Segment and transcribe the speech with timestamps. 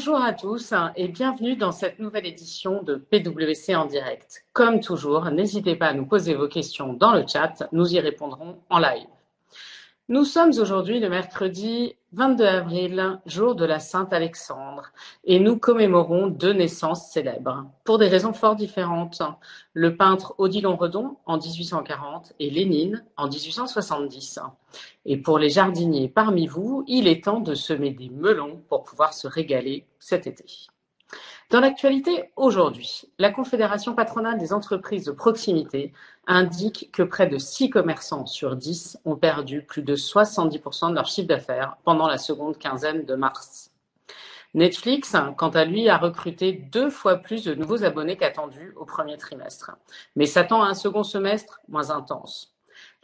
[0.00, 4.46] Bonjour à tous et bienvenue dans cette nouvelle édition de PwC en direct.
[4.54, 8.56] Comme toujours, n'hésitez pas à nous poser vos questions dans le chat, nous y répondrons
[8.70, 9.06] en live.
[10.10, 14.90] Nous sommes aujourd'hui le mercredi 22 avril, jour de la Sainte Alexandre,
[15.22, 19.22] et nous commémorons deux naissances célèbres, pour des raisons fort différentes.
[19.72, 24.40] Le peintre Odilon Redon en 1840 et Lénine en 1870.
[25.06, 29.14] Et pour les jardiniers parmi vous, il est temps de semer des melons pour pouvoir
[29.14, 30.69] se régaler cet été.
[31.50, 35.92] Dans l'actualité aujourd'hui, la Confédération patronale des entreprises de proximité
[36.28, 41.06] indique que près de 6 commerçants sur 10 ont perdu plus de 70% de leur
[41.06, 43.72] chiffre d'affaires pendant la seconde quinzaine de mars.
[44.54, 49.16] Netflix, quant à lui, a recruté deux fois plus de nouveaux abonnés qu'attendu au premier
[49.16, 49.72] trimestre,
[50.14, 52.54] mais s'attend à un second semestre moins intense.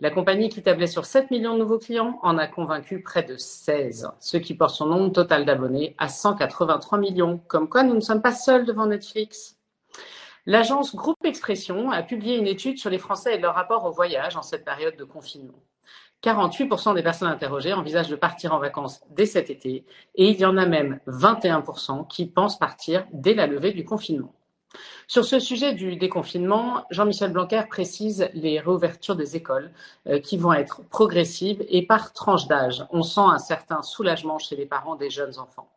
[0.01, 3.39] La compagnie qui tablait sur 7 millions de nouveaux clients en a convaincu près de
[3.39, 7.41] 16, ce qui porte son nombre total d'abonnés à 183 millions.
[7.49, 9.57] Comme quoi, nous ne sommes pas seuls devant Netflix.
[10.45, 14.37] L'agence Groupe Expression a publié une étude sur les Français et leur rapport au voyage
[14.37, 15.63] en cette période de confinement.
[16.23, 20.45] 48% des personnes interrogées envisagent de partir en vacances dès cet été et il y
[20.45, 24.35] en a même 21% qui pensent partir dès la levée du confinement.
[25.09, 29.71] Sur ce sujet du déconfinement, Jean-Michel Blanquer précise les réouvertures des écoles
[30.09, 32.85] euh, qui vont être progressives et par tranche d'âge.
[32.91, 35.69] On sent un certain soulagement chez les parents des jeunes enfants.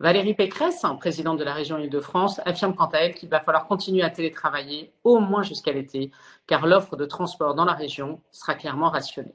[0.00, 4.02] Valérie Pécresse, présidente de la région Île-de-France, affirme quant à elle qu'il va falloir continuer
[4.02, 6.12] à télétravailler au moins jusqu'à l'été,
[6.46, 9.34] car l'offre de transport dans la région sera clairement rationnée.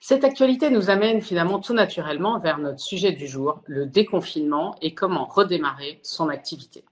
[0.00, 4.94] Cette actualité nous amène finalement tout naturellement vers notre sujet du jour, le déconfinement et
[4.94, 6.84] comment redémarrer son activité.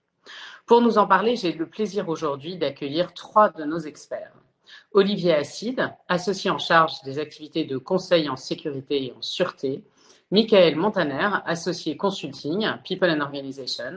[0.66, 4.32] Pour nous en parler, j'ai le plaisir aujourd'hui d'accueillir trois de nos experts.
[4.92, 9.84] Olivier Acide, associé en charge des activités de conseil en sécurité et en sûreté,
[10.30, 13.92] Michael Montaner, associé consulting, People and Organization,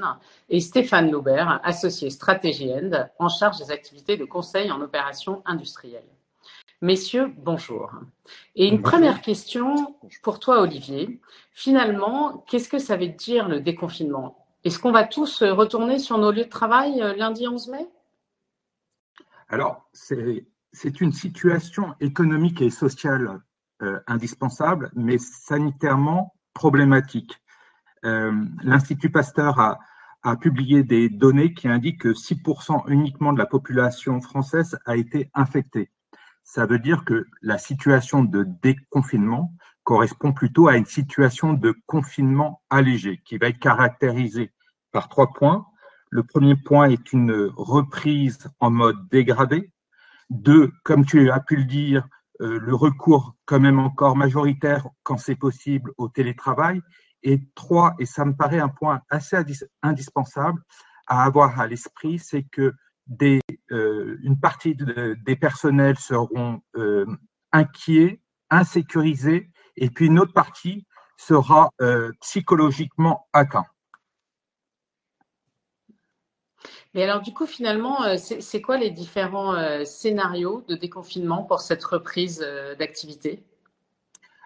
[0.49, 6.03] et Stéphane Laubert, associé stratégie end, en charge des activités de conseil en opérations industrielles.
[6.81, 7.91] Messieurs, bonjour.
[8.55, 11.21] Et une première question pour toi, Olivier.
[11.53, 14.46] Finalement, qu'est-ce que ça veut dire le déconfinement?
[14.63, 17.87] Est-ce qu'on va tous euh, retourner sur nos lieux de travail euh, lundi 11 mai?
[19.49, 23.39] Alors, c'est une situation économique et sociale
[23.81, 27.41] euh, indispensable, mais sanitairement problématique.
[28.03, 29.79] L'Institut Pasteur a,
[30.23, 35.29] a, publié des données qui indiquent que 6% uniquement de la population française a été
[35.33, 35.91] infectée.
[36.43, 39.51] Ça veut dire que la situation de déconfinement
[39.87, 44.51] correspond plutôt à une situation de confinement allégé qui va être caractérisée
[44.91, 45.65] par trois points.
[46.09, 49.71] Le premier point est une reprise en mode dégradé.
[50.29, 52.05] Deux, comme tu as pu le dire,
[52.41, 56.81] euh, le recours quand même encore majoritaire quand c'est possible au télétravail.
[57.23, 59.37] Et trois, et ça me paraît un point assez
[59.83, 60.61] indispensable
[61.07, 62.73] à avoir à l'esprit, c'est que
[63.05, 63.39] des,
[63.71, 67.05] euh, une partie des personnels seront euh,
[67.53, 68.19] inquiets,
[68.49, 70.85] insécurisés, et puis une autre partie
[71.17, 71.71] sera
[72.21, 73.65] psychologiquement atteint.
[76.97, 81.61] Et alors, du coup, finalement, euh, c'est quoi les différents euh, scénarios de déconfinement pour
[81.61, 83.43] cette reprise euh, d'activité?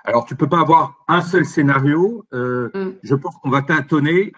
[0.03, 2.25] Alors, tu peux pas avoir un seul scénario.
[2.33, 2.89] Mm.
[3.03, 4.33] Je pense qu'on va tâtonner.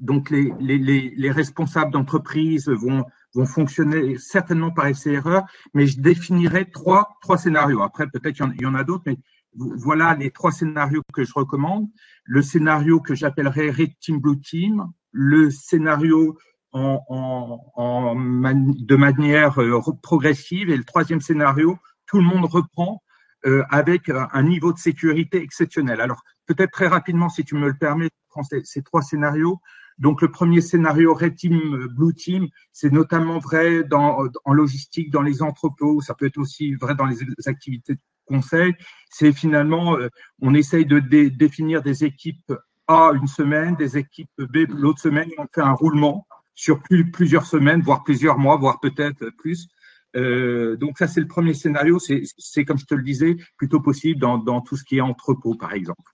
[0.00, 0.78] donc, les, les,
[1.14, 5.44] les responsables d'entreprise vont, vont fonctionner certainement par essai-erreur,
[5.74, 7.82] mais je définirai trois, trois scénarios.
[7.82, 9.18] Après, peut-être il y en, a d'autres, mais
[9.54, 11.88] voilà les trois scénarios que je recommande.
[12.24, 16.38] Le scénario que j'appellerais Red Team Blue Team, le scénario
[16.72, 20.70] en, de manière euh, progressive.
[20.70, 23.02] Et le troisième scénario, tout le monde reprend
[23.46, 26.00] euh, avec un niveau de sécurité exceptionnel.
[26.00, 28.10] Alors, peut-être très rapidement, si tu me le permets,
[28.48, 29.60] ces, ces trois scénarios.
[29.98, 35.42] Donc, le premier scénario, Red Team, Blue Team, c'est notamment vrai en logistique, dans les
[35.42, 37.98] entrepôts, ça peut être aussi vrai dans les activités
[38.28, 38.74] conseil.
[39.10, 40.08] C'est finalement, euh,
[40.40, 40.98] on essaye de
[41.28, 42.52] définir des équipes
[42.86, 46.82] A une semaine, des équipes B l'autre semaine, et on fait un roulement sur
[47.12, 49.68] plusieurs semaines, voire plusieurs mois, voire peut-être plus.
[50.16, 51.98] Euh, donc ça, c'est le premier scénario.
[51.98, 55.54] C'est, comme je te le disais, plutôt possible dans, dans tout ce qui est entrepôt,
[55.54, 56.10] par exemple.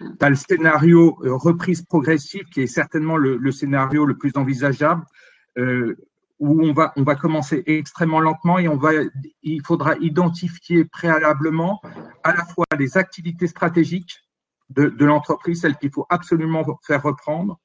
[0.00, 5.04] Tu as le scénario euh, reprise progressive, qui est certainement le, scénario le plus envisageable,
[6.38, 8.90] où on va, on va commencer extrêmement lentement et on va,
[9.42, 11.80] il faudra identifier préalablement
[12.22, 14.20] à la fois les activités stratégiques
[14.70, 17.60] de, l'entreprise, celles qu'il faut absolument faire reprendre,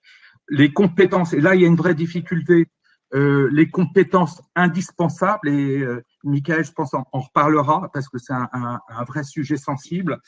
[0.49, 2.67] les compétences, et là il y a une vraie difficulté,
[3.15, 8.79] euh, les compétences indispensables, et euh, Michael, je pense, en, reparlera parce que c'est un,
[9.07, 10.19] vrai sujet sensible.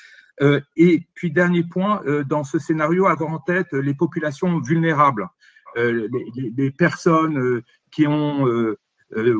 [0.76, 5.28] et puis dernier point, dans ce scénario, avoir en tête les populations vulnérables,
[5.76, 8.46] les, personnes qui ont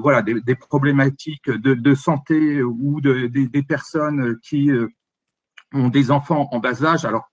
[0.02, 4.70] voilà des, problématiques de, santé ou des, personnes qui
[5.74, 7.32] ont des enfants en bas âge, alors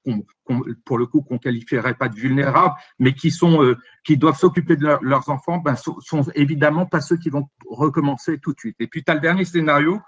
[0.85, 4.77] pour le coup qu'on qualifierait pas de vulnérables, mais qui sont euh, qui doivent s'occuper
[4.77, 8.77] de leurs enfants, ben, sont, sont, évidemment pas ceux qui vont recommencer tout de suite.
[8.79, 10.01] Et puis tu as le dernier scénario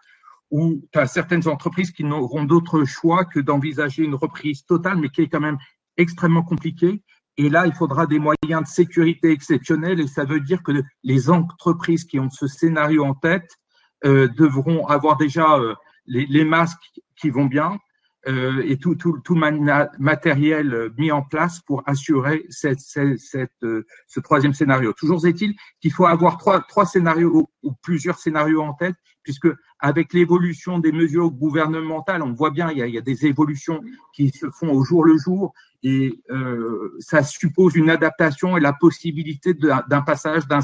[0.51, 5.09] où tu as certaines entreprises qui n'auront d'autre choix que d'envisager une reprise totale, mais
[5.09, 5.59] qui est quand même
[5.97, 7.03] extrêmement compliquée.
[7.41, 10.73] Et là, il faudra des moyens de sécurité exceptionnels, et ça veut dire que
[11.03, 13.57] les entreprises qui ont ce scénario en tête
[14.05, 17.79] euh, devront avoir déjà euh, les, les masques qui vont bien,
[18.28, 23.87] euh, et tout, tout, tout matériel euh, mis en place pour assurer cette, cette, euh,
[24.06, 24.93] ce troisième scénario.
[24.93, 30.12] Toujours est-il qu'il faut avoir trois, trois scénarios ou, plusieurs scénarios en tête, puisque avec
[30.12, 33.81] l'évolution des mesures gouvernementales, on voit bien il y a, il y a des évolutions
[34.14, 38.75] qui se font au jour le jour, et euh, ça suppose une adaptation et la
[38.75, 40.61] possibilité d'un passage d'un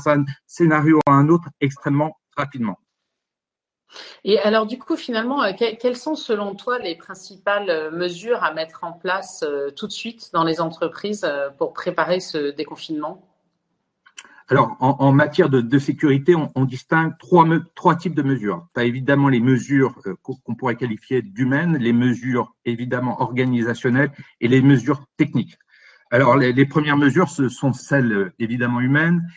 [0.47, 2.79] scénario à un autre extrêmement rapidement.
[4.25, 8.53] Et alors, du coup, finalement, euh, quelles sont selon toi les principales euh, mesures à
[8.53, 11.27] mettre en place euh, tout de suite dans les entreprises
[11.59, 13.23] pour préparer ce déconfinement?
[14.49, 17.45] Alors, en, matière de, sécurité, on, distingue trois,
[17.75, 18.65] trois, types de mesures.
[18.75, 24.63] Tu as évidemment les mesures qu'on pourrait qualifier d'humaines, les mesures évidemment organisationnelles et les
[24.63, 25.59] mesures techniques.
[26.13, 29.29] Alors, les, les premières mesures, ce sont celles évidemment humaines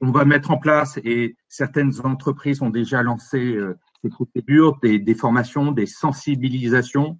[0.00, 5.14] on va mettre en place, et certaines entreprises ont déjà lancé euh, ces procédures, des,
[5.14, 7.18] formations, des sensibilisations.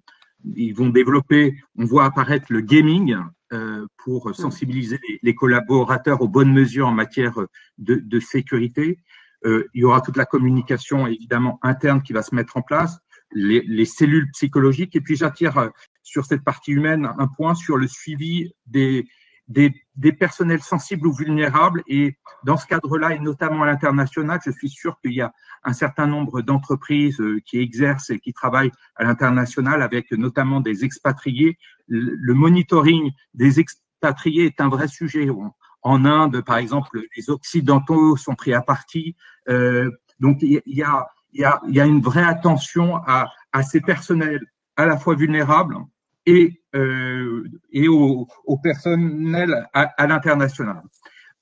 [0.55, 3.17] Ils vont développer, on voit apparaître le gaming
[3.51, 7.37] euh, pour sensibiliser les, collaborateurs aux bonnes mesures en matière
[7.77, 8.99] de, sécurité.
[9.45, 12.99] Euh, il y aura toute la communication évidemment interne qui va se mettre en place,
[13.33, 14.95] les, les cellules psychologiques.
[14.95, 15.71] Et puis j'attire
[16.01, 19.05] sur cette partie humaine un point sur le suivi des,
[19.49, 21.83] des, des, personnels sensibles ou vulnérables.
[21.87, 25.73] Et dans ce cadre-là, et notamment à l'international, je suis sûr qu'il y a un
[25.73, 31.57] certain nombre d'entreprises euh, qui exercent et qui travaillent à l'international avec notamment des expatriés.
[31.87, 35.27] Le monitoring des expatriés est un vrai sujet.
[35.81, 39.15] En Inde, par exemple, les Occidentaux sont pris à partie.
[39.49, 43.81] Euh, donc, il y a, y, a, y a une vraie attention à, à ces
[43.81, 45.75] personnels à la fois vulnérables
[46.25, 48.27] et, et au,
[48.61, 50.81] personnel à, l'international.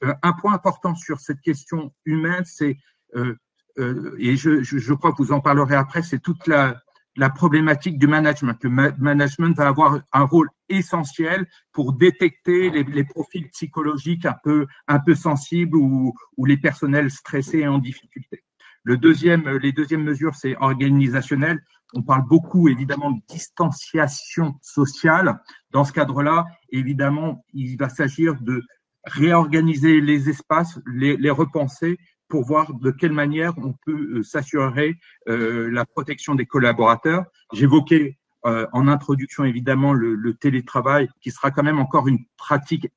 [0.03, 2.77] Euh, un point important sur cette question humaine, c'est,
[3.15, 3.35] euh,
[3.79, 6.79] euh et je, je, crois que vous en parlerez après, c'est toute la,
[7.15, 8.57] la problématique du management.
[8.63, 14.67] Le management va avoir un rôle essentiel pour détecter les, les, profils psychologiques un peu,
[14.87, 18.43] un peu sensibles ou, ou les personnels stressés et en difficulté.
[18.83, 21.59] Le deuxième, les deuxièmes mesures, c'est organisationnel.
[21.93, 25.39] On parle beaucoup évidemment de distanciation sociale.
[25.71, 28.61] Dans ce cadre-là, évidemment, il va s'agir de
[29.05, 31.97] réorganiser les espaces, les, repenser
[32.27, 34.99] pour voir de quelle manière on peut euh, s'assurer
[35.29, 37.23] euh, la protection des collaborateurs.
[37.53, 42.87] J'évoquais euh, en introduction évidemment le, le, télétravail qui sera quand même encore une pratique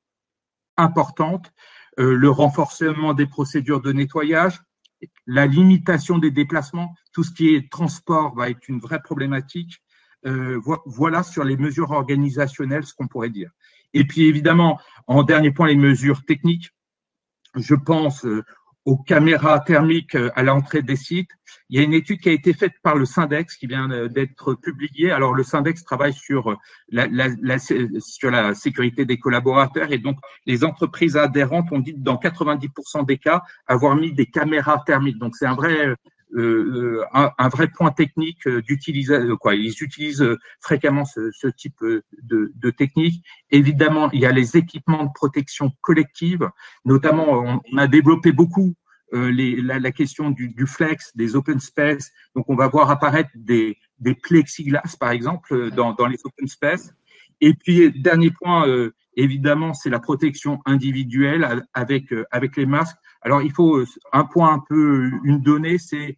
[0.77, 1.51] importante,
[1.97, 4.59] le renforcement des procédures de nettoyage,
[5.25, 9.81] la limitation des déplacements, tout ce qui est transport va être une vraie problématique.
[10.27, 13.49] Euh, voilà sur les mesures organisationnelles ce qu'on pourrait dire.
[13.93, 16.71] Et puis évidemment, en dernier point, les mesures techniques.
[17.55, 18.43] Je pense euh,
[18.85, 21.29] aux caméras thermiques euh, à l'entrée des sites.
[21.69, 24.07] Il y a une étude qui a été faite par le Syndex qui vient euh,
[24.07, 25.11] d'être publiée.
[25.11, 26.55] Alors le Syndex travaille sur euh,
[26.89, 31.93] la, la, la, sur la sécurité des collaborateurs et donc les entreprises adhérentes ont dit
[31.95, 35.19] dans 90% des cas avoir mis des caméras thermiques.
[35.19, 35.95] Donc c'est un vrai
[36.33, 40.25] euh, un, un, vrai point technique d'utiliser quoi ils utilisent
[40.61, 43.23] fréquemment ce, ce type de, de, technique.
[43.49, 46.49] Évidemment il y a les équipements de protection collective.
[46.85, 48.73] Notamment on, on a développé beaucoup
[49.13, 52.11] euh, les, la, la, question du, du, flex des open space.
[52.33, 56.93] Donc on va voir apparaître des, des plexiglas par exemple dans, dans les open space.
[57.41, 63.41] Et puis dernier point euh, évidemment c'est la protection individuelle avec avec les masques alors,
[63.41, 66.17] il faut un point un peu, une donnée, c'est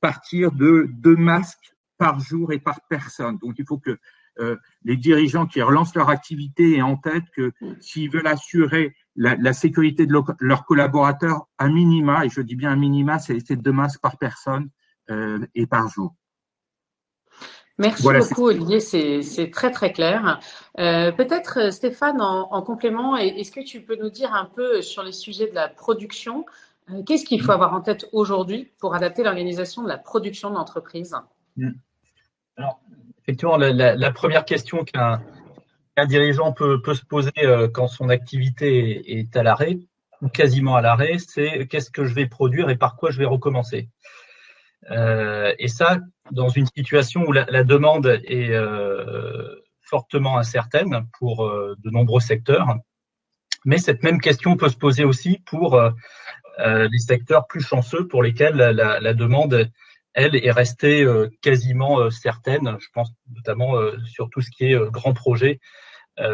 [0.00, 3.38] partir de deux masques par jour et par personne.
[3.38, 3.98] Donc, il faut que
[4.38, 9.36] euh, les dirigeants qui relancent leur activité aient en tête que s'ils veulent assurer la,
[9.36, 13.72] la sécurité de leurs collaborateurs, à minima, et je dis bien à minima, c'est deux
[13.72, 14.70] masques par personne
[15.10, 16.14] euh, et par jour.
[17.78, 18.80] Merci beaucoup, Olivier.
[18.80, 20.40] C'est très, très clair.
[20.78, 24.82] Euh, Peut-être, euh, Stéphane, en, en complément, est-ce que tu peux nous dire un peu
[24.82, 26.44] sur les sujets de la production
[26.90, 27.54] euh, Qu'est-ce qu'il faut mm.
[27.54, 31.14] avoir en tête aujourd'hui pour adapter l'organisation de la production de l'entreprise?
[31.56, 31.70] Mm.
[32.56, 32.80] Alors,
[33.22, 35.20] effectivement, la, première question qu'un
[36.06, 37.32] dirigeant peut, se poser
[37.72, 39.78] quand son activité est à l'arrêt,
[40.20, 43.24] ou quasiment à l'arrêt, c'est qu'est-ce que je vais produire et par quoi je vais
[43.24, 43.88] recommencer?
[44.90, 45.98] Euh, et ça,
[46.30, 52.76] dans une situation où la, demande est euh, fortement incertaine pour euh, de nombreux secteurs,
[53.64, 55.80] mais cette même question peut se poser aussi pour
[56.58, 59.70] les secteurs plus chanceux pour lesquels la, la demande,
[60.14, 61.06] elle, est restée
[61.42, 62.76] quasiment certaine.
[62.80, 63.74] Je pense notamment
[64.04, 65.60] sur tout ce qui est grand projet,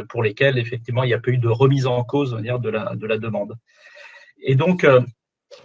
[0.08, 2.94] pour lesquels effectivement il n'y a pas eu de remise en cause dire, de, la,
[2.96, 3.58] de la demande.
[4.40, 4.86] Et donc,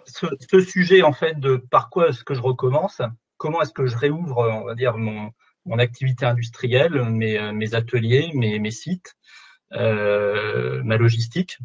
[0.05, 3.01] ce, sujet en fait de par quoi est-ce que je recommence,
[3.37, 5.31] comment est-ce que je réouvre, on va dire mon,
[5.77, 9.15] activité industrielle, mes, euh, ateliers, mes, sites,
[9.73, 11.57] euh, ma logistique,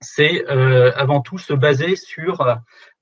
[0.00, 2.44] c'est euh, avant tout se baser sur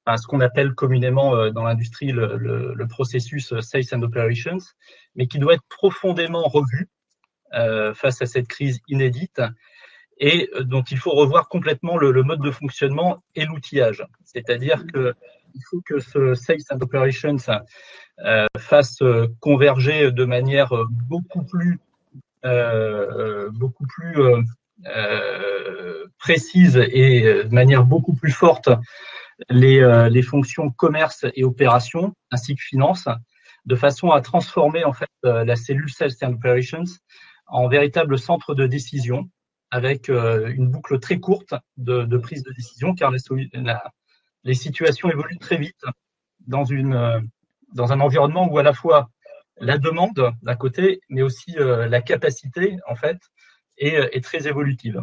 [0.07, 4.59] ce qu'on appelle communément dans l'industrie le, processus Sales and Operations,
[5.15, 6.89] mais qui doit être profondément revu
[7.95, 9.41] face à cette crise inédite
[10.23, 14.07] et euh, dont il faut revoir complètement le, mode de fonctionnement et l'outillage.
[14.25, 15.15] C'est-à-dire que
[15.55, 17.37] il faut que ce Sales and Operations
[18.25, 20.73] euh, fasse euh, converger de manière
[21.09, 21.79] beaucoup plus
[22.45, 24.17] euh, beaucoup plus
[24.87, 28.71] euh, précise et de manière beaucoup plus forte
[29.51, 33.09] les, les fonctions commerce et opération ainsi que finance,
[33.67, 36.85] de façon à transformer en fait la cellule Sales and Operations
[37.47, 39.29] en véritable centre de décision
[39.73, 45.57] avec euh, une boucle très courte de, prise de décision, car les, situations évoluent très
[45.57, 45.83] vite
[46.53, 47.21] euh,
[47.75, 49.09] dans un environnement où à la fois
[49.57, 53.17] la demande d'un côté, mais aussi euh, la capacité, en fait,
[53.79, 55.03] est, très évolutive.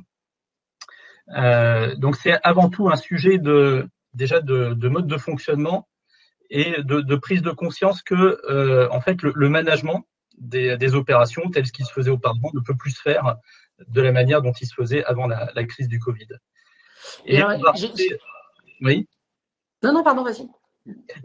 [1.97, 5.87] donc c'est avant tout un sujet de déjà de, mode de fonctionnement
[6.51, 8.23] et de, prise de conscience que
[8.91, 10.05] en fait le, management
[10.37, 13.35] des, des, opérations telles qu'il se faisait auparavant ne peut plus se faire
[13.87, 16.27] de la manière dont il se faisait avant la, crise du Covid.
[17.25, 17.41] Et,
[18.81, 19.07] Oui
[19.83, 20.47] Non, non, pardon, vas-y.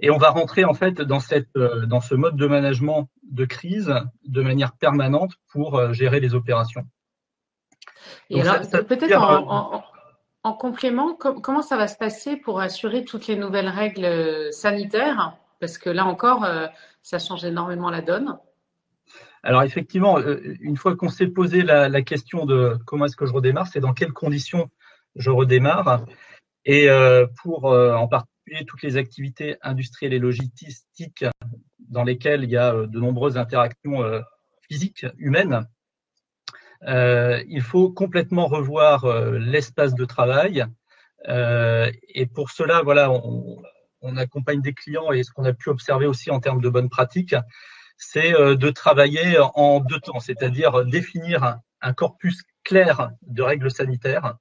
[0.00, 3.44] Et on va rentrer en fait dans, cette, euh, dans ce mode de management de
[3.44, 3.94] crise
[4.26, 6.84] de manière permanente pour euh, gérer les opérations.
[8.28, 9.82] Et alors, peut-être en,
[10.42, 15.38] en, complément, comment ça va se passer pour assurer toutes les nouvelles règles sanitaires?
[15.60, 16.66] Parce que là encore, euh,
[17.02, 18.38] ça change énormément la donne.
[19.44, 23.32] Alors effectivement, euh, une fois qu'on s'est posé la, question de comment est-ce que je
[23.32, 24.70] redémarre, c'est dans quelles conditions
[25.16, 26.06] je redémarre.
[26.64, 31.26] Et euh, pour euh, en particulier toutes les activités industrielles et logistiques
[31.78, 34.02] dans lesquelles il y a de nombreuses interactions
[34.62, 35.66] physiques, humaines,
[36.86, 40.64] il faut complètement revoir l'espace de travail.
[41.28, 43.62] et pour cela, voilà, on,
[44.00, 46.90] on accompagne des clients et ce qu'on a pu observer aussi en termes de bonnes
[46.90, 47.34] pratiques,
[48.10, 54.36] c'est euh, de travailler en deux temps, c'est-à-dire définir un corpus clair de règles sanitaires.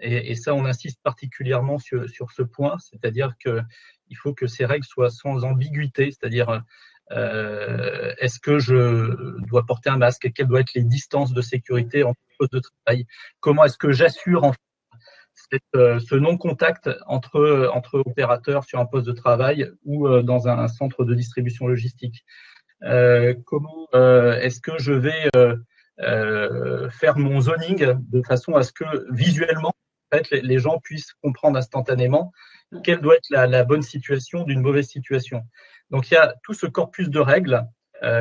[0.00, 5.08] Et, ça, on insiste particulièrement sur, ce point, c'est-à-dire qu'il faut que ces règles soient
[5.08, 6.62] sans ambiguïté, c'est-à-dire
[7.12, 12.02] euh, est-ce que je dois porter un masque Quelles doivent être les distances de sécurité
[12.02, 13.06] entre postes de travail
[13.40, 14.52] Comment est-ce que j'assure en
[15.76, 21.04] euh, ce non-contact entre, entre opérateurs sur un poste de travail ou dans un centre
[21.04, 22.53] de distribution logistique euh,
[23.46, 25.30] comment euh, est-ce que je vais
[26.00, 29.72] euh, faire mon zoning de façon à ce que visuellement,
[30.30, 32.32] les, gens puissent comprendre instantanément
[32.82, 35.42] quelle doit être la, bonne situation d'une mauvaise situation.
[35.90, 37.64] Donc il y a tout ce corpus de règles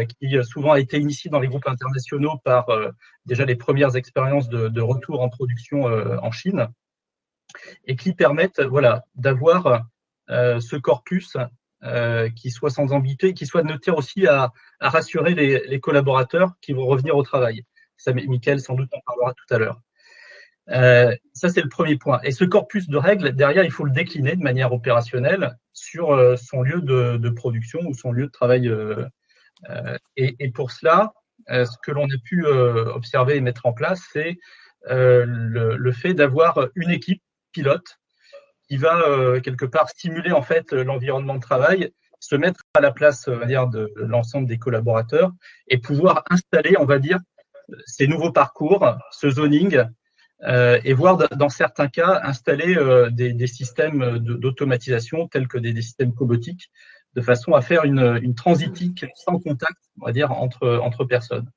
[0.07, 2.67] qui souvent a été initié dans les groupes internationaux par
[3.25, 6.67] déjà les premières expériences de, retour en production en Chine
[7.85, 9.85] et qui permettent voilà d'avoir
[10.29, 11.35] ce corpus
[11.83, 16.53] euh, qui soit sans ambiguïté, qui soit noté aussi à, à rassurer les, les, collaborateurs
[16.61, 17.65] qui vont revenir au travail.
[17.97, 19.81] Ça, Michael sans doute en parlera tout à l'heure.
[20.69, 22.19] Euh, ça, c'est le premier point.
[22.23, 26.37] Et ce corpus de règles, derrière, il faut le décliner de manière opérationnelle sur euh,
[26.37, 28.67] son lieu de, de, production ou son lieu de travail.
[28.67, 29.05] Euh,
[29.69, 31.13] euh et, et, pour cela,
[31.49, 34.37] ce que l'on a pu observer et mettre en place, c'est
[34.89, 37.21] le, le, fait d'avoir une équipe
[37.51, 37.99] pilote
[38.73, 42.91] qui va euh, quelque part stimuler en fait l'environnement de travail, se mettre à la
[42.91, 45.31] place, on va dire, de l'ensemble des collaborateurs
[45.67, 47.19] et pouvoir installer, on va dire,
[47.85, 49.83] ces nouveaux parcours, ce zoning,
[50.41, 55.71] euh, et voir dans certains cas installer euh, des, des, systèmes d'automatisation tels que des,
[55.71, 56.71] des, systèmes cobotiques,
[57.13, 61.51] de façon à faire une, une transitique sans contact, on va dire, entre, entre personnes.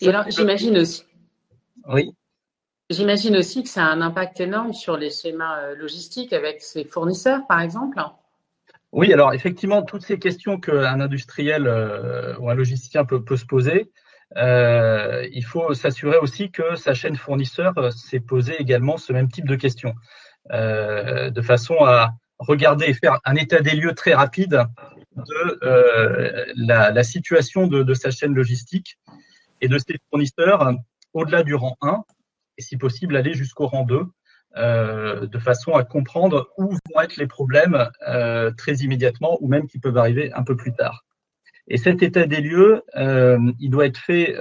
[0.00, 1.04] Et alors, j'imagine aussi.
[1.86, 2.14] Oui.
[2.92, 6.84] J'imagine aussi que ça a un impact énorme sur les schémas euh, logistiques avec ses
[6.84, 8.00] fournisseurs, par exemple.
[8.92, 11.66] Oui, alors effectivement, toutes ces questions qu'un industriel
[12.38, 13.90] ou un logisticien peut, se poser,
[14.36, 19.46] euh, il faut s'assurer aussi que sa chaîne fournisseur s'est posé également ce même type
[19.46, 19.94] de questions,
[20.52, 24.64] euh, de façon à regarder et faire un état des lieux très rapide
[25.16, 28.98] de euh, la, la, situation de, de, sa chaîne logistique
[29.60, 30.72] et de ses fournisseurs
[31.12, 32.02] au-delà du rang 1
[32.62, 34.06] et si possible aller jusqu'au rang 2
[34.56, 39.66] euh, de façon à comprendre où vont être les problèmes euh, très immédiatement ou même
[39.66, 41.04] qui peuvent arriver un peu plus tard.
[41.66, 44.36] Et cet état des lieux, euh, il doit être fait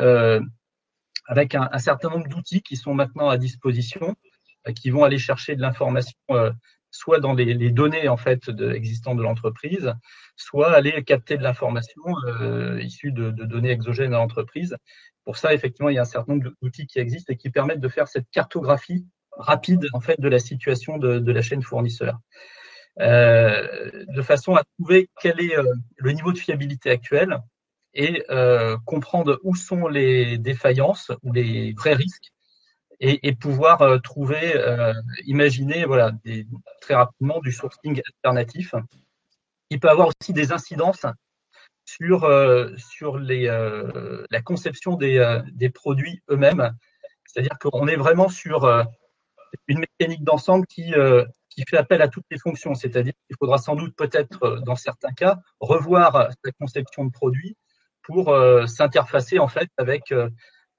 [1.27, 4.15] avec un, certain nombre d'outils qui sont maintenant à disposition,
[4.75, 6.17] qui vont aller chercher de l'information
[6.91, 9.93] soit dans les, données en fait de, existantes de l'entreprise,
[10.35, 14.75] soit aller capter de l'information euh, issue de, données exogènes à l'entreprise.
[15.23, 17.79] Pour ça, effectivement, il y a un certain nombre d'outils qui existent et qui permettent
[17.79, 22.19] de faire cette cartographie rapide en fait de la situation de, la chaîne fournisseur.
[22.99, 25.63] Euh, de façon à trouver quel est euh,
[25.95, 27.39] le niveau de fiabilité actuel
[27.93, 28.23] et
[28.85, 32.31] comprendre où sont les défaillances ou les vrais risques
[33.03, 34.53] et, pouvoir trouver,
[35.25, 36.11] imaginer voilà,
[36.81, 38.75] très rapidement du sourcing alternatif.
[39.71, 41.05] Il peut avoir aussi des incidences
[41.83, 42.29] sur,
[42.77, 43.45] sur les,
[44.29, 46.71] la conception des, des produits eux-mêmes.
[47.25, 48.65] C'est-à-dire qu'on est vraiment sur
[49.67, 50.93] une mécanique d'ensemble qui,
[51.51, 52.73] qui fait appel à toutes les fonctions.
[52.73, 57.55] C'est-à-dire qu'il faudra sans doute peut-être, euh, dans certains cas, revoir sa conception de produit
[58.01, 60.29] pour euh, s'interfacer en fait avec euh,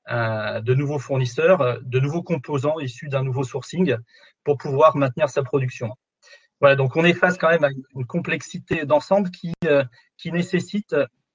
[0.08, 3.96] de nouveaux fournisseurs, de nouveaux composants issus d'un nouveau sourcing
[4.44, 5.94] pour pouvoir maintenir sa production.
[6.60, 9.52] Voilà, donc on est face quand même à une complexité d'ensemble qui,
[10.16, 10.94] qui nécessite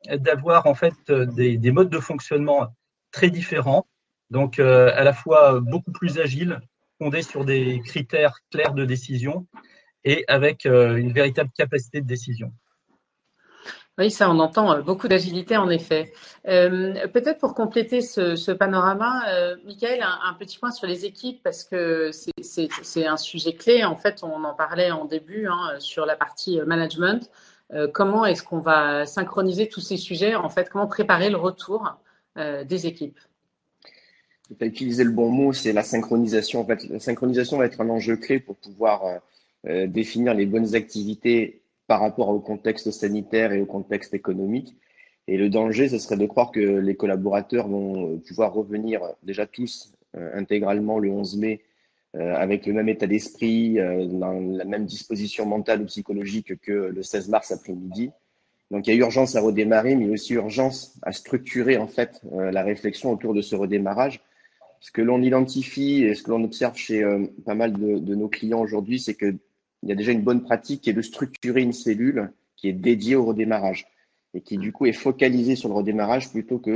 [0.09, 2.67] d'avoir en fait des, des, modes de fonctionnement
[3.11, 3.87] très différents,
[4.29, 6.59] donc à la fois beaucoup plus agiles,
[6.97, 9.47] fondé sur des critères clairs de décision
[10.03, 12.51] et avec euh, une véritable capacité de décision.
[13.99, 16.13] Oui, ça, on entend euh, beaucoup d'agilité, en effet.
[16.47, 21.63] Euh, Peut-être pour compléter ce, panorama, euh, Michael, un, petit point sur les équipes, parce
[21.63, 23.83] que c'est un sujet clé.
[23.83, 27.31] En fait, on en parlait en début hein, sur la partie management.
[27.73, 30.35] Euh, comment est-ce qu'on va synchroniser tous ces sujets?
[30.35, 31.97] En fait, comment préparer le retour
[32.65, 33.17] des équipes?
[34.47, 36.61] Tu as utilisé le bon mot, c'est la synchronisation.
[36.61, 39.21] En fait, la synchronisation va être un enjeu clé pour pouvoir
[39.63, 44.75] définir les bonnes activités par rapport au contexte sanitaire et au contexte économique.
[45.27, 49.45] Et le danger, ce serait de croire que les collaborateurs vont euh, pouvoir revenir déjà
[49.45, 49.93] tous
[50.33, 51.61] intégralement le 11 mai
[52.13, 57.29] avec le même état d'esprit, dans la même disposition mentale ou psychologique que le 16
[57.29, 58.09] mars après-midi.
[58.71, 62.63] Donc il y a urgence à redémarrer, mais aussi urgence à structurer en fait la
[62.63, 64.21] réflexion autour de ce redémarrage
[64.79, 68.27] ce que l'on identifie et ce que l'on observe chez euh, pas mal de, nos
[68.27, 69.15] clients aujourd'hui, c'est
[69.79, 72.73] qu'il y a déjà une bonne pratique qui est de structurer une cellule qui est
[72.73, 73.87] dédiée au redémarrage
[74.33, 76.71] et qui du coup est focalisée sur le redémarrage plutôt que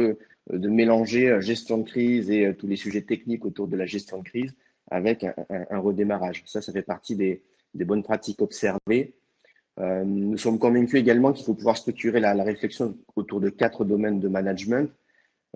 [0.51, 3.85] euh, de mélanger euh, gestion de crise et tous les sujets techniques autour de la
[3.85, 4.53] gestion de crise
[4.89, 6.43] avec un, redémarrage.
[6.45, 7.41] Ça, ça fait partie des,
[7.73, 9.13] bonnes pratiques observées.
[9.79, 14.19] Euh, nous sommes convaincus également qu'il faut pouvoir structurer la, réflexion autour de quatre domaines
[14.19, 14.91] de management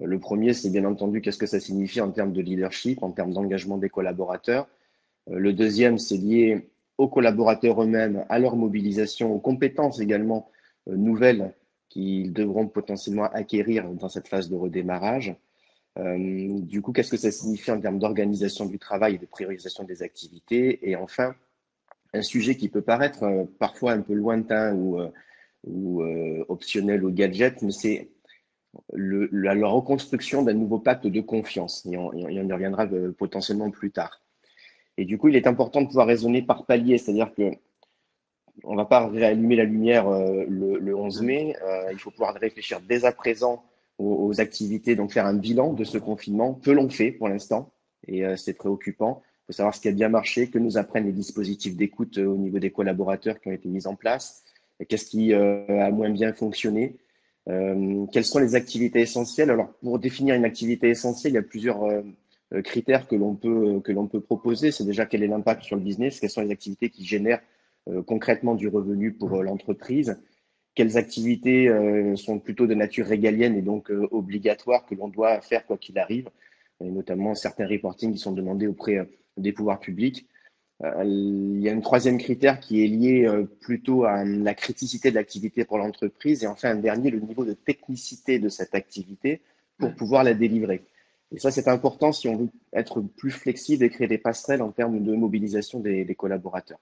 [0.01, 3.33] le premier, c'est bien entendu qu'est-ce que ça signifie en termes de leadership, en termes
[3.33, 4.67] d'engagement des collaborateurs.
[5.29, 10.49] Euh, le deuxième, c'est lié aux collaborateurs eux-mêmes, à leur mobilisation, aux compétences également
[10.87, 11.53] euh, nouvelles
[11.89, 15.35] qu'ils devront potentiellement acquérir dans cette phase de redémarrage.
[15.97, 19.83] Euh, du coup, qu'est-ce que ça signifie en termes d'organisation du travail et de priorisation
[19.83, 20.89] des activités?
[20.89, 21.35] Et enfin,
[22.13, 24.99] un sujet qui peut paraître parfois un peu lointain ou,
[25.65, 26.03] ou
[26.47, 28.09] optionnel ou gadget, mais c'est
[28.93, 31.85] la, la, reconstruction d'un nouveau pacte de confiance.
[31.85, 34.21] Et on, et on y reviendra euh, potentiellement plus tard.
[34.97, 37.51] Et du coup, il est important de pouvoir raisonner par palier, c'est-à-dire que
[38.63, 41.55] on ne va pas réallumer la lumière euh, le, le, 11 mai.
[41.63, 43.63] Euh, il faut pouvoir réfléchir dès à présent
[43.97, 46.53] aux, activités, donc faire un bilan de ce confinement.
[46.53, 47.71] Que l'on fait pour l'instant
[48.07, 49.21] Et euh, c'est préoccupant.
[49.25, 52.35] Il faut savoir ce qui a bien marché, que nous apprennent les dispositifs d'écoute au
[52.35, 54.43] niveau des collaborateurs qui ont été mis en place,
[54.89, 56.95] qu'est-ce qui a moins bien fonctionné,
[57.45, 59.51] quelles sont les activités essentielles?
[59.51, 61.83] Alors, pour définir une activité essentielle, il y a plusieurs
[62.63, 64.71] critères que l'on peut, que l'on peut proposer.
[64.71, 67.41] C'est déjà quel est l'impact sur le business, quelles sont les activités qui génèrent
[68.05, 70.19] concrètement du revenu pour l'entreprise,
[70.73, 71.69] quelles activités
[72.15, 76.29] sont plutôt de nature régalienne et donc obligatoires que l'on doit faire quoi qu'il arrive,
[76.83, 80.27] et notamment certains reportings qui sont demandés auprès des pouvoirs publics.
[80.83, 85.09] Euh, il y a un troisième critère qui est lié euh, plutôt à la criticité
[85.09, 89.41] de l'activité pour l'entreprise et enfin un dernier, le niveau de technicité de cette activité
[89.77, 90.83] pour pouvoir la délivrer.
[91.33, 94.71] Et ça, c'est important si on veut être plus flexible et créer des passerelles en
[94.71, 96.79] termes de mobilisation des, collaborateurs.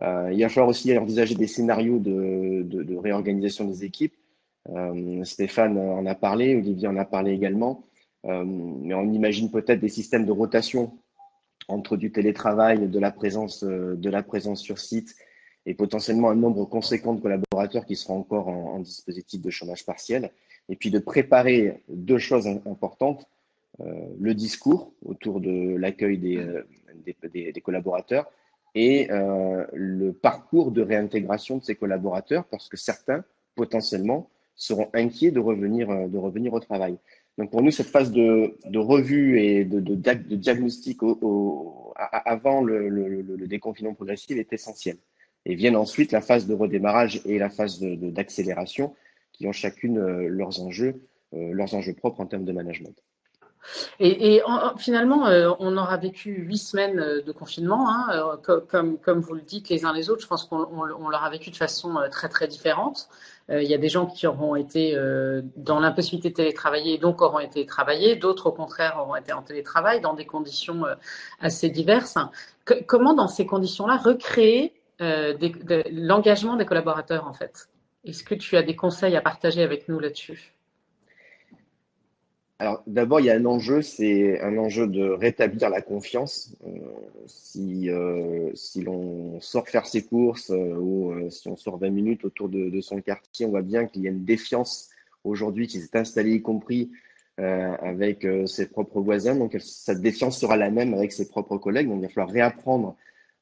[0.00, 4.14] il va falloir aussi envisager des scénarios de, réorganisation des équipes.
[5.24, 7.84] Stéphane en a parlé, Olivier en a parlé également.
[8.24, 10.98] mais on imagine peut-être des systèmes de rotation
[11.68, 15.14] entre du télétravail, de la présence, de la présence sur site
[15.66, 20.30] et potentiellement un nombre conséquent de collaborateurs qui seront encore en, dispositif de chômage partiel.
[20.68, 23.41] Et puis de préparer deux choses importantes, euh,
[24.18, 28.30] le discours autour de l'accueil des, euh, collaborateurs
[28.74, 35.30] et euh, le parcours de réintégration de ces collaborateurs, parce que certains, potentiellement, seront inquiets
[35.30, 36.96] de revenir, de revenir au travail.
[37.38, 39.94] Donc pour nous, cette phase de, revue et de,
[40.36, 41.00] diagnostic
[41.96, 44.98] avant le, le, déconfinement progressif est essentielle.
[45.44, 48.94] Et viennent ensuite la phase de redémarrage et la phase d'accélération
[49.32, 51.02] qui ont chacune euh, leurs enjeux,
[51.34, 52.96] euh, leurs enjeux propres en termes de management.
[54.00, 54.42] Et,
[54.78, 59.68] finalement, euh, on aura vécu huit semaines de confinement, hein, comme, comme vous le dites
[59.68, 60.22] les uns les autres.
[60.22, 63.08] Je pense qu'on on, l'aura vécu de façon très très différente.
[63.48, 64.96] Il y a des gens qui auront été
[65.56, 68.16] dans l'impossibilité de télétravailler, donc auront été travaillés.
[68.16, 70.84] D'autres, au contraire, auront été en télétravail dans des conditions
[71.40, 72.16] assez diverses.
[72.86, 74.72] comment, dans ces conditions-là, recréer
[75.02, 75.36] euh,
[75.90, 77.68] l'engagement des collaborateurs, en fait?
[78.04, 80.54] Est-ce que tu as des conseils à partager avec nous là-dessus?
[82.62, 86.54] Alors d'abord, il y a un enjeu, c'est un enjeu de rétablir la confiance.
[86.64, 86.70] Euh,
[87.26, 92.48] si euh, si l'on sort faire ses courses ou si on sort 20 minutes autour
[92.48, 94.90] de, de, son quartier, on voit bien qu'il y a une défiance
[95.24, 96.92] aujourd'hui qui s'est installée, y compris
[97.38, 99.34] avec ses propres voisins.
[99.34, 101.88] Donc cette défiance sera la même avec ses propres collègues.
[101.88, 102.96] Donc il va falloir réapprendre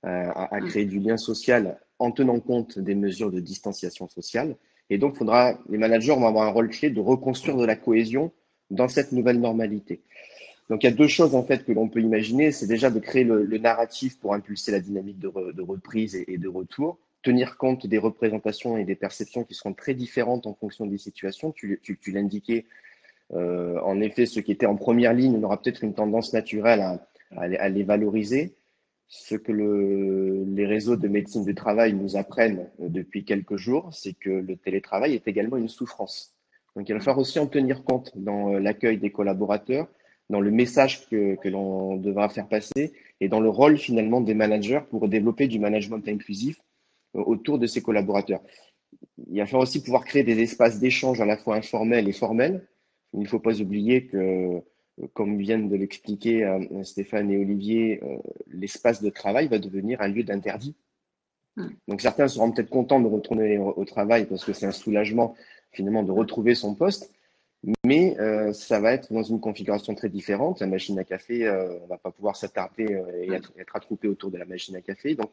[0.06, 0.68] euh, à, à, mm.
[0.68, 4.56] créer du lien social en tenant compte des mesures de distanciation sociale.
[4.88, 8.32] Et donc, faudra, les managers vont avoir un rôle clé de reconstruire de la cohésion
[8.70, 10.00] dans cette nouvelle normalité.
[10.70, 12.52] Donc, il y a deux choses en fait que l'on peut imaginer.
[12.52, 15.28] C'est déjà de créer le, narratif pour impulser la dynamique de,
[15.62, 20.46] reprise et, de retour, tenir compte des représentations et des perceptions qui seront très différentes
[20.46, 21.50] en fonction des situations.
[21.50, 22.66] Tu, tu, tu l'indiquais,
[23.32, 27.00] euh, en effet, ceux qui étaient en première ligne, on aura peut-être une tendance naturelle
[27.36, 28.54] à, les valoriser
[29.08, 33.88] ce que le, les réseaux de médecine du travail nous apprennent euh, depuis quelques jours,
[33.92, 36.32] c'est que le télétravail est également une souffrance.
[36.76, 39.88] Donc il va falloir aussi en tenir compte dans euh, l'accueil des collaborateurs,
[40.28, 44.34] dans le message que, que l'on devra faire passer et dans le rôle finalement des
[44.34, 46.58] managers pour développer du management inclusif
[47.16, 48.42] euh, autour de ces collaborateurs.
[49.30, 52.66] Il va falloir aussi pouvoir créer des espaces d'échange à la fois informels et formels.
[53.12, 54.62] Il ne faut pas oublier que
[55.14, 60.08] comme viennent de l'expliquer euh, Stéphane et Olivier, euh, l'espace de travail va devenir un
[60.08, 60.74] lieu d'interdit.
[61.56, 61.70] Hmm.
[61.88, 65.34] Donc certains seront peut-être contents de retourner au travail parce que c'est un soulagement
[65.72, 67.10] finalement de retrouver son poste,
[67.84, 70.60] mais euh, ça va être dans une configuration très différente.
[70.60, 74.38] La machine à café, euh, on va pas pouvoir s'attarder et être, attroupé autour de
[74.38, 75.14] la machine à café.
[75.14, 75.30] Donc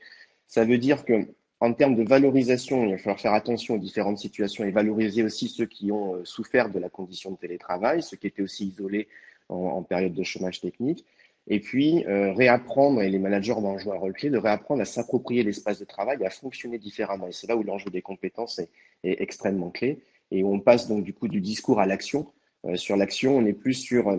[0.48, 1.26] ça veut dire que
[1.60, 5.48] en termes de valorisation, il va falloir faire attention aux différentes situations et valoriser aussi
[5.48, 9.08] ceux qui ont souffert de la condition de télétravail, ceux qui étaient aussi isolés
[9.50, 11.06] en, période de chômage technique.
[11.48, 14.86] Et puis, euh, réapprendre, et les managers vont jouer un rôle clé, de réapprendre à
[14.86, 17.28] s'approprier l'espace de travail, à fonctionner différemment.
[17.28, 18.70] Et c'est là où l'enjeu des compétences est,
[19.04, 20.00] extrêmement clé.
[20.32, 22.28] Et on passe donc du coup du discours à l'action.
[22.66, 24.18] Euh, sur l'action, on est plus sur euh,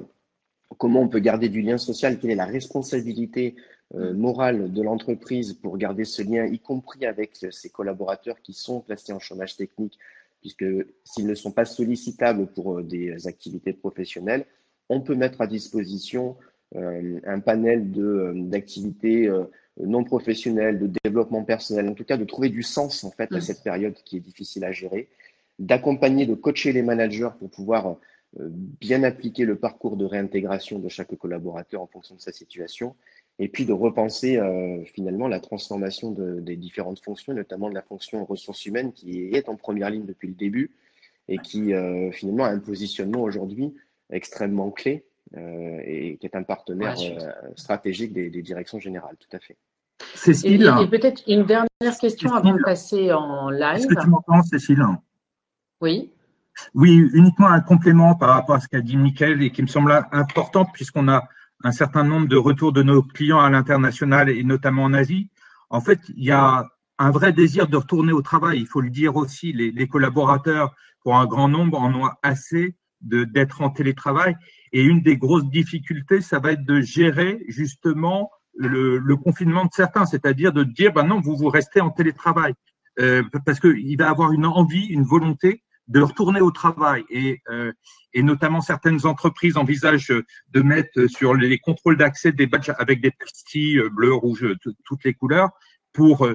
[0.79, 3.57] comment on peut garder du lien social, quelle est la responsabilité
[3.94, 8.81] euh, morale de l'entreprise pour garder ce lien, y compris avec ses collaborateurs qui sont
[8.81, 9.99] placés en chômage technique,
[10.40, 10.64] puisque
[11.05, 14.47] s'ils ne sont pas sollicitables pour des activités professionnelles,
[14.88, 16.37] on peut mettre à disposition
[16.75, 17.90] un panel
[18.49, 19.29] d'activités
[19.81, 23.38] non professionnelles, de développement personnel, en tout cas de trouver du sens en fait à
[23.38, 23.40] mm.
[23.40, 25.09] cette période qui est difficile à gérer,
[25.59, 27.97] d'accompagner, de coacher les managers pour pouvoir
[28.37, 32.94] bien appliquer le parcours de réintégration de chaque collaborateur en fonction de sa situation,
[33.38, 37.83] et puis de repenser euh, finalement la transformation de, des différentes fonctions, notamment de la
[37.83, 40.73] fonction ressources humaines qui est en première ligne depuis le début
[41.29, 43.75] et qui euh, finalement a un positionnement aujourd'hui
[44.11, 45.05] extrêmement clé
[45.37, 49.57] euh, et qui est un partenaire euh, stratégique des, des, directions générales, tout à fait.
[50.14, 50.62] Cécile.
[50.62, 53.77] Et, et peut-être une dernière question avant de passer en live.
[53.77, 54.83] Est-ce que tu m'entends, Cécile?
[55.81, 56.11] Oui.
[56.75, 59.93] Oui, uniquement un complément par rapport à ce qu'a dit Mickaël et qui me semble
[60.12, 61.29] important puisqu'on a
[61.64, 65.31] un certain nombre de retours de nos clients à l'international et notamment en Asie.
[65.71, 66.67] En fait, il y a
[66.99, 68.61] un vrai désir de retourner au travail.
[68.61, 72.75] Il faut le dire aussi, les, les collaborateurs, pour un grand nombre, en ont assez
[73.01, 74.37] d'être en télétravail.
[74.73, 79.71] Et une des grosses difficultés, ça va être de gérer justement le, le confinement de
[79.73, 82.55] certains, c'est-à-dire de dire, ben non, vous vous restez en télétravail,
[82.99, 87.05] euh, parce qu'il va avoir une envie, une volonté de retourner au travail.
[87.11, 87.72] Et, euh,
[88.12, 90.14] et notamment certaines entreprises envisagent
[90.51, 94.46] de mettre sur les contrôles d'accès des badges avec des pastilles bleues, rouges,
[94.85, 95.51] toutes les couleurs,
[95.92, 96.29] pour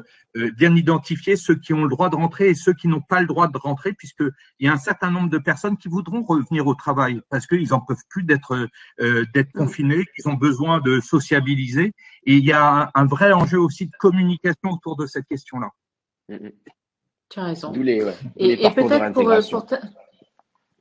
[0.57, 3.27] bien identifier ceux qui ont le droit de rentrer et ceux qui n'ont pas le
[3.27, 6.75] droit de rentrer, puisqu'il y a un certain nombre de personnes qui voudront revenir au
[6.75, 8.67] travail parce qu'ils n'en peuvent plus d'être
[8.99, 11.93] d'être confinés, qu'ils ont besoin de sociabiliser.
[12.25, 15.69] Et il y a un, vrai enjeu aussi de communication autour de cette question-là.
[17.33, 17.73] Tu as raison.
[18.37, 19.65] et, peut-être pour,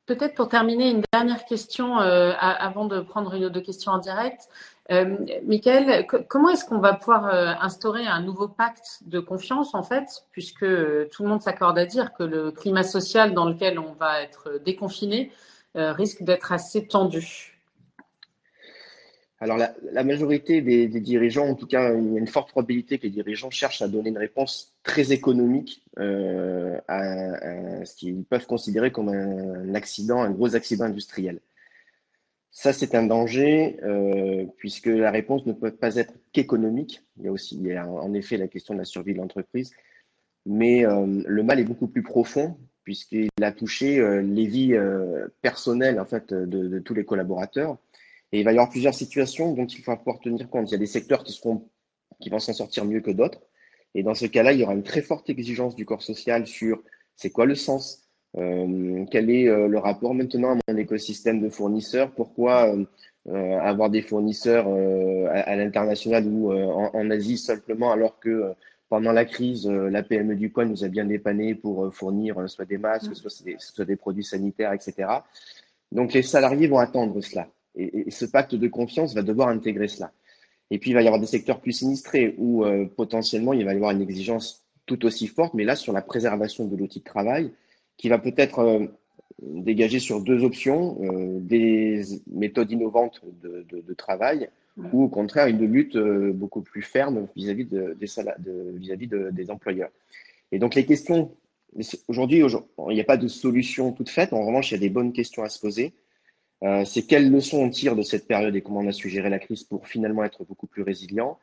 [0.04, 4.50] peut-être pour terminer, une dernière question avant de prendre une ou deux questions en direct.
[4.90, 9.82] Euh, Michael, comment est-ce qu'on va pouvoir euh, instaurer un nouveau pacte de confiance, en
[9.82, 13.78] fait, puisque euh, tout le monde s'accorde à dire que le climat social dans lequel
[13.78, 15.32] on va être déconfiné
[15.74, 17.51] risque d'être assez tendu?
[19.42, 23.02] Alors, la, majorité des, dirigeants, en tout cas, il y a une forte probabilité que
[23.02, 29.08] les dirigeants cherchent à donner une réponse très économique à, ce qu'ils peuvent considérer comme
[29.08, 31.40] un, accident, un gros accident industriel.
[32.52, 37.02] Ça, c'est un danger euh, puisque la réponse ne peut pas être qu'économique.
[37.18, 39.72] Il y a aussi, en effet la question de la survie de l'entreprise,
[40.46, 44.76] mais euh, le mal est beaucoup plus profond puisqu'il a touché euh, les vies
[45.40, 47.78] personnelles en fait de, tous les collaborateurs.
[48.32, 50.68] Et il va y avoir plusieurs situations dont il faut pouvoir tenir compte.
[50.70, 51.68] Il y a des secteurs qui seront,
[52.20, 53.40] qui vont s'en sortir mieux que d'autres.
[53.94, 56.82] Et dans ce cas-là, il y aura une très forte exigence du corps social sur
[57.16, 61.50] c'est quoi le sens, euh, quel est euh, le rapport maintenant à mon écosystème de
[61.50, 62.74] fournisseurs Pourquoi
[63.28, 64.66] euh, avoir des fournisseurs
[65.30, 68.52] à, l'international ou en, Asie simplement alors que
[68.88, 72.78] pendant la crise, la PME du coin nous a bien dépanné pour fournir soit des
[72.78, 75.08] masques, soit des, soit des produits sanitaires, etc.
[75.92, 77.46] Donc les salariés vont attendre cela.
[77.74, 80.12] Et, et, ce pacte de confiance va devoir intégrer cela.
[80.70, 82.64] Et puis il va y avoir des secteurs plus sinistrés où
[82.96, 86.66] potentiellement il va y avoir une exigence tout aussi forte, mais là sur la préservation
[86.66, 87.52] de l'outil de travail,
[87.96, 88.86] qui va peut-être euh,
[89.40, 94.48] dégager sur deux options, euh, des méthodes innovantes de, de, travail
[94.92, 98.06] ou au contraire une lutte euh, beaucoup plus ferme vis-à-vis de, des,
[98.74, 99.90] vis-à-vis des employeurs.
[100.50, 101.30] Et donc les questions,
[102.08, 104.32] aujourd'hui, il n'y a pas de solution toute faite.
[104.32, 105.92] En revanche, il y a des bonnes questions à se poser.
[106.84, 109.38] C'est quelles leçons on tire de cette période et comment on a su gérer la
[109.38, 111.38] crise pour finalement être beaucoup plus résilient.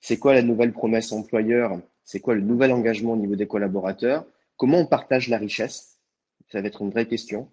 [0.00, 1.78] C'est quoi la nouvelle promesse employeur?
[2.04, 4.24] C'est quoi le nouvel engagement au niveau des collaborateurs?
[4.56, 5.98] Comment on partage la richesse?
[6.50, 7.48] Ça va être une vraie question.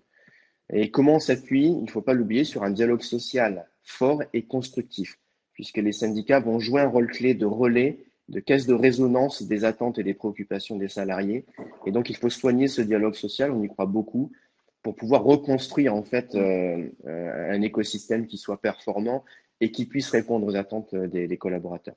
[0.71, 4.43] Et comment on s'appuie, il ne faut pas l'oublier, sur un dialogue social fort et
[4.43, 5.17] constructif,
[5.53, 9.65] puisque les syndicats vont jouer un rôle clé de relais, de caisse de résonance des
[9.65, 11.45] attentes et des préoccupations des salariés.
[11.85, 14.31] Et donc, il faut soigner ce dialogue social, on y croit beaucoup,
[14.81, 19.23] pour pouvoir reconstruire en fait euh, euh, un écosystème qui soit performant
[19.61, 21.95] et qui puisse répondre aux attentes des collaborateurs.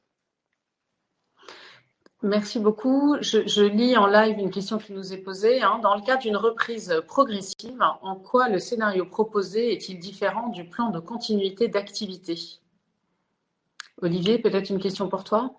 [2.25, 3.17] Merci beaucoup.
[3.21, 5.61] Je, lis en live une question qui nous est posée.
[5.61, 5.81] Hein.
[5.83, 10.91] Dans le cas d'une reprise progressive, en quoi le scénario proposé est-il différent du plan
[10.91, 12.37] de continuité d'activité?
[14.01, 15.53] Olivier, peut-être une question pour toi?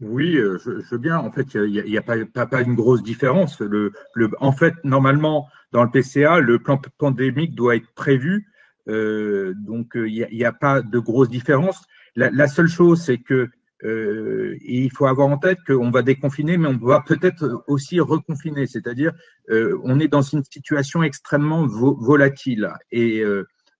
[0.00, 1.18] Oui, euh, je, veux bien.
[1.18, 3.60] En fait, il n'y a, pas, pas, une grosse différence.
[3.60, 3.92] Le,
[4.40, 8.46] en fait, normalement, dans le PCA, le plan pandémique doit être prévu.
[8.88, 11.80] Euh, donc, euh, il n'y a, pas de grosse différence.
[12.16, 13.48] la seule chose, c'est que
[13.86, 18.66] il faut avoir en tête qu'on va déconfiner, mais on va peut-être aussi reconfiner.
[18.66, 19.12] C'est-à-dire,
[19.50, 22.72] on est dans une situation extrêmement volatile.
[22.90, 23.22] Et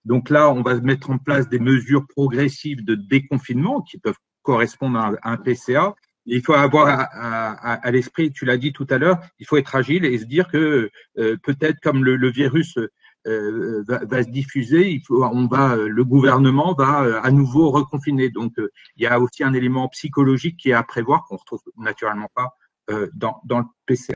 [0.05, 4.99] donc là, on va mettre en place des mesures progressives de déconfinement qui peuvent correspondre
[4.99, 5.95] à, un PCA.
[6.27, 10.05] Il faut avoir à, l'esprit, tu l'as dit tout à l'heure, il faut être agile
[10.05, 12.79] et se dire que peut-être comme le virus
[13.27, 18.29] euh, va, se diffuser, il faut, on va, le gouvernement va euh, à nouveau reconfiner.
[18.29, 21.63] Donc, euh, il y a aussi un élément psychologique qui est à prévoir qu'on retrouve
[21.77, 22.51] naturellement pas
[23.15, 24.13] dans, dans le PCR.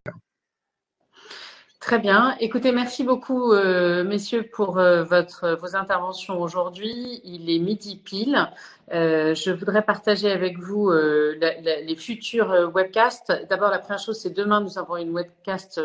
[1.80, 2.36] Très bien.
[2.40, 7.20] Écoutez, merci beaucoup, euh, messieurs, pour euh, votre, vos interventions aujourd'hui.
[7.22, 8.50] Il est midi pile.
[8.92, 13.32] Euh, je voudrais partager avec vous les futurs webcasts.
[13.48, 15.80] D'abord, la première chose, c'est demain, nous avons une webcast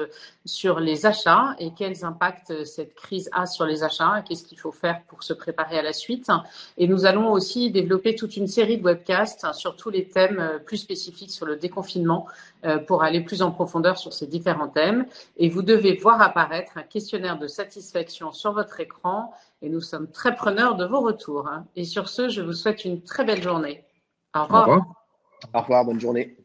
[0.46, 4.58] sur les achats et quels impacts cette crise a sur les achats et qu'est-ce qu'il
[4.58, 6.30] faut faire pour se préparer à la suite.
[6.78, 10.78] Et nous allons aussi développer toute une série de webcasts sur tous les thèmes plus
[10.78, 12.26] spécifiques sur le déconfinement
[12.88, 15.06] pour aller plus en profondeur sur ces différents thèmes.
[15.36, 20.10] Et vous devez voir apparaître un questionnaire de satisfaction sur votre écran et nous sommes
[20.10, 21.48] très preneurs de vos retours.
[21.48, 21.66] Hein.
[21.76, 23.86] Et sur ce, je vous souhaite une très belle journée.
[24.36, 24.86] Au revoir.
[25.54, 26.38] Au revoir, bonne journée.